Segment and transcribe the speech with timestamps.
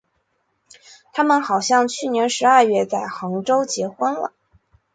[1.13, 4.33] 他们好像去年十二月在杭州结婚了。